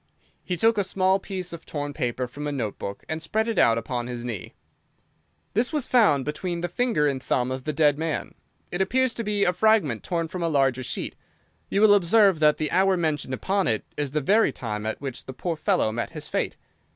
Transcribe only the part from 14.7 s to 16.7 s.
at which the poor fellow met his fate.